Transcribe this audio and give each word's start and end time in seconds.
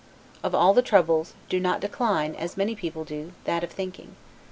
Of 0.41 0.55
all 0.55 0.73
the 0.73 0.81
troubles, 0.81 1.35
do 1.47 1.59
not 1.59 1.79
decline, 1.79 2.33
as 2.33 2.57
many 2.57 2.75
people 2.75 3.03
do, 3.03 3.33
that 3.43 3.63
of 3.63 3.69
thinking. 3.71 4.15